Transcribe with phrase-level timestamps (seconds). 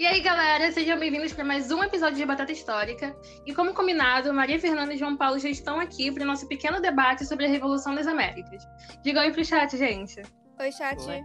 [0.00, 3.14] E aí, galera, sejam bem-vindos para mais um episódio de Batata Histórica.
[3.44, 6.80] E como combinado, Maria Fernanda e João Paulo já estão aqui para o nosso pequeno
[6.80, 8.66] debate sobre a Revolução das Américas.
[9.02, 10.22] Diga oi pro chat, gente.
[10.58, 10.98] Oi, chat.
[11.06, 11.22] Oi.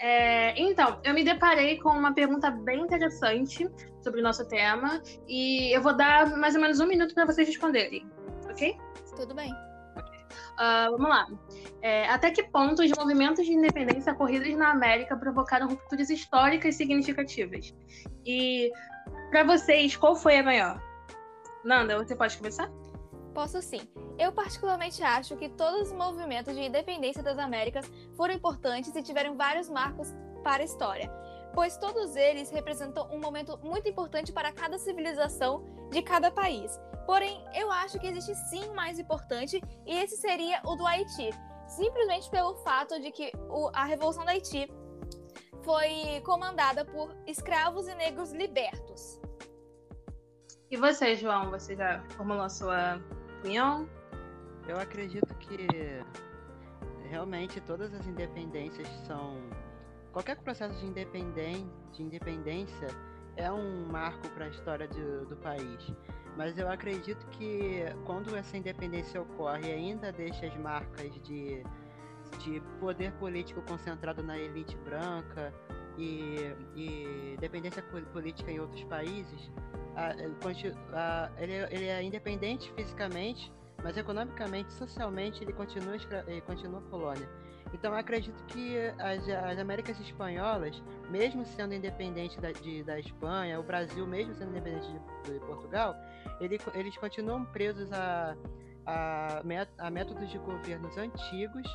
[0.00, 3.64] É, então, eu me deparei com uma pergunta bem interessante
[4.02, 7.46] sobre o nosso tema e eu vou dar mais ou menos um minuto para vocês
[7.46, 8.04] responderem,
[8.50, 8.76] ok?
[9.14, 9.54] Tudo bem.
[10.56, 11.26] Ah, vamos lá.
[11.82, 17.74] É, até que ponto os movimentos de independência ocorridos na América provocaram rupturas históricas significativas?
[18.26, 18.70] E,
[19.30, 20.82] para vocês, qual foi a maior?
[21.64, 22.70] Nanda, você pode começar?
[23.34, 23.80] Posso sim.
[24.18, 29.36] Eu particularmente acho que todos os movimentos de independência das Américas foram importantes e tiveram
[29.36, 31.08] vários marcos para a história,
[31.54, 36.80] pois todos eles representam um momento muito importante para cada civilização de cada país.
[37.08, 41.30] Porém, eu acho que existe sim um mais importante e esse seria o do Haiti,
[41.66, 44.70] simplesmente pelo fato de que o- a Revolução do Haiti
[45.62, 49.18] foi comandada por escravos e negros libertos.
[50.70, 51.50] E você, João?
[51.50, 53.00] Você já formulou a sua
[53.38, 53.88] opinião?
[54.68, 55.66] Eu acredito que
[57.08, 59.40] realmente todas as independências são.
[60.12, 61.72] Qualquer processo de, independen...
[61.90, 62.88] de independência
[63.34, 65.90] é um marco para a história do, do país.
[66.38, 71.64] Mas eu acredito que quando essa independência ocorre ainda deixa as marcas de,
[72.38, 75.52] de poder político concentrado na elite branca
[75.98, 76.36] e,
[76.76, 79.50] e dependência pol- política em outros países,
[79.96, 80.14] a-
[80.92, 87.28] a- ele, é- ele é independente fisicamente, mas economicamente, socialmente, ele continua, ele continua colônia.
[87.72, 93.62] Então, acredito que as, as Américas Espanholas, mesmo sendo independente da, de- da Espanha, o
[93.62, 95.94] Brasil, mesmo sendo independente de, de Portugal,
[96.40, 98.34] ele eles continuam presos a,
[98.86, 99.42] a,
[99.78, 101.68] a métodos de governos antigos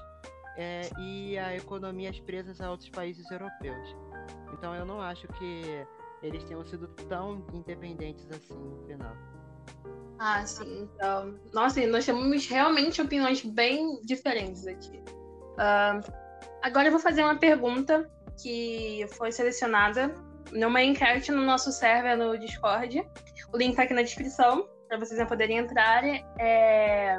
[0.57, 3.95] é, e a economias presas a outros países europeus.
[4.53, 5.85] Então, eu não acho que
[6.23, 9.15] eles tenham sido tão independentes assim no final.
[10.19, 10.87] Ah, sim.
[10.95, 15.01] Então, nossa, nós temos realmente opiniões bem diferentes aqui.
[15.57, 15.99] Ah,
[16.61, 18.09] agora eu vou fazer uma pergunta
[18.41, 20.13] que foi selecionada
[20.51, 23.05] numa enquete no nosso server no Discord.
[23.53, 26.03] O link tá aqui na descrição para vocês poderem entrar.
[26.39, 27.17] É...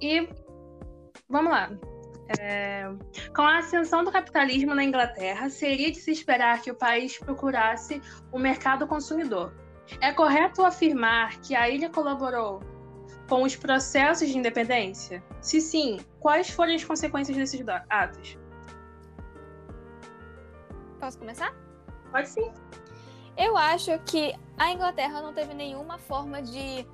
[0.00, 0.28] E
[1.28, 1.70] vamos lá.
[2.38, 2.84] É,
[3.34, 8.02] Com a ascensão do capitalismo na Inglaterra, seria de se esperar que o país procurasse
[8.30, 9.52] o mercado consumidor.
[10.00, 12.62] É correto afirmar que a ilha colaborou
[13.28, 15.22] com os processos de independência?
[15.40, 18.38] Se sim, quais foram as consequências desses atos?
[20.98, 21.54] Posso começar?
[22.10, 22.52] Pode sim.
[23.36, 26.86] Eu acho que a Inglaterra não teve nenhuma forma de,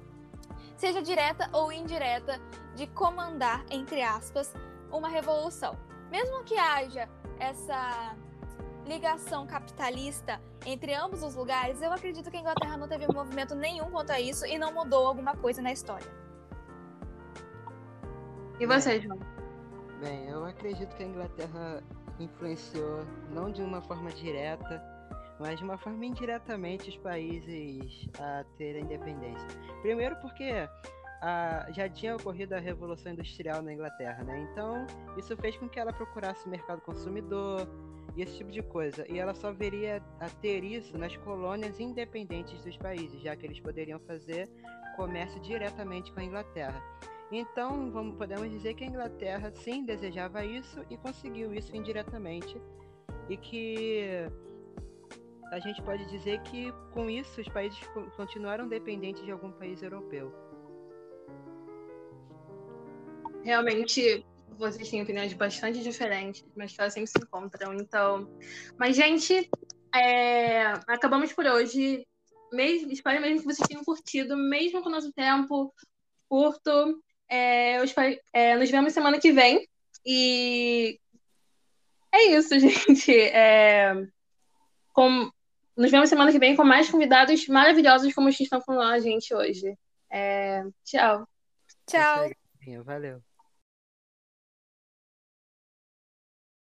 [0.77, 2.41] seja direta ou indireta,
[2.75, 4.53] de comandar, entre aspas,
[4.91, 5.78] uma revolução.
[6.10, 8.15] Mesmo que haja essa
[8.87, 13.91] ligação capitalista entre ambos os lugares, eu acredito que a Inglaterra não teve movimento nenhum
[13.91, 16.06] quanto a isso e não mudou alguma coisa na história.
[18.61, 19.19] E você, João?
[20.00, 21.83] Bem, eu acredito que a Inglaterra
[22.21, 24.83] influenciou não de uma forma direta,
[25.41, 29.47] mas de uma forma indiretamente os países a terem independência.
[29.83, 30.69] Primeiro porque
[31.22, 34.47] ah, já tinha ocorrido a Revolução Industrial na Inglaterra, né?
[34.53, 37.66] Então isso fez com que ela procurasse mercado consumidor
[38.17, 39.05] e esse tipo de coisa.
[39.11, 43.61] E ela só viria a ter isso nas colônias independentes dos países, já que eles
[43.61, 44.49] poderiam fazer
[44.97, 46.81] comércio diretamente com a Inglaterra.
[47.33, 52.61] Então, vamos, podemos dizer que a Inglaterra sim desejava isso e conseguiu isso indiretamente.
[53.29, 54.29] E que
[55.51, 59.83] a gente pode dizer que com isso os países co- continuaram dependentes de algum país
[59.83, 60.33] europeu.
[63.43, 64.25] Realmente,
[64.59, 67.75] vocês têm opiniões bastante diferentes, mas que elas sempre se encontram.
[67.75, 68.28] Então,
[68.78, 69.48] mas, gente,
[69.94, 72.06] é, acabamos por hoje.
[72.53, 75.75] Mesmo, espero mesmo que vocês tenham curtido, mesmo com o nosso tempo
[76.28, 77.03] curto.
[77.28, 79.66] É, eu espero- é, nos vemos semana que vem.
[80.06, 80.98] E
[82.12, 83.12] é isso, gente.
[83.12, 83.92] É,
[84.92, 85.30] com-
[85.77, 89.00] nos vemos semana que vem com mais convidados maravilhosos como os que estão com a
[89.00, 89.77] gente hoje.
[90.10, 91.27] É, tchau.
[91.86, 92.30] Tchau!
[92.84, 93.21] Valeu.